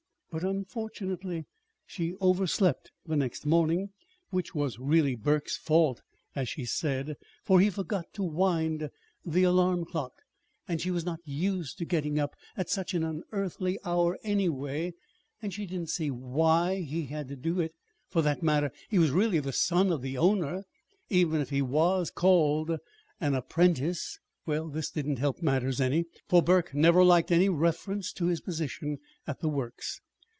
But 0.33 0.43
unfortunately 0.45 1.43
she 1.85 2.15
overslept 2.21 2.89
the 3.05 3.17
next 3.17 3.45
morning 3.45 3.89
which 4.29 4.55
was 4.55 4.79
really 4.79 5.13
Burke's 5.13 5.57
fault, 5.57 6.01
as 6.37 6.47
she 6.47 6.63
said, 6.63 7.17
for 7.43 7.59
he 7.59 7.69
forgot 7.69 8.05
to 8.13 8.23
wind 8.23 8.89
the 9.25 9.43
alarm 9.43 9.83
clock, 9.83 10.13
and 10.69 10.79
she 10.79 10.89
was 10.89 11.03
not 11.03 11.19
used 11.25 11.77
to 11.79 11.85
getting 11.85 12.17
up 12.17 12.33
at 12.55 12.69
such 12.69 12.93
an 12.93 13.03
unearthly 13.03 13.77
hour, 13.83 14.17
anyway, 14.23 14.93
and 15.41 15.53
she 15.53 15.65
did 15.65 15.79
not 15.81 15.89
see 15.89 16.09
why 16.09 16.77
he 16.79 17.07
had 17.07 17.27
to 17.27 17.35
do 17.35 17.59
it, 17.59 17.73
for 18.07 18.21
that 18.21 18.41
matter 18.41 18.71
he 18.89 18.97
was 18.97 19.11
really 19.11 19.39
the 19.39 19.51
son 19.51 19.91
of 19.91 20.01
the 20.01 20.17
owner, 20.17 20.63
even 21.09 21.41
if 21.41 21.49
he 21.49 21.61
was 21.61 22.09
called 22.09 22.77
an 23.19 23.33
apprentice. 23.35 24.17
This 24.47 24.91
did 24.91 25.07
not 25.07 25.17
help 25.19 25.41
matters 25.41 25.81
any, 25.81 26.05
for 26.29 26.41
Burke 26.41 26.73
never 26.73 27.03
liked 27.03 27.31
any 27.33 27.49
reference 27.49 28.13
to 28.13 28.27
his 28.27 28.39
position 28.39 28.97
at 29.27 29.41
the 29.41 29.49
Works. 29.49 29.99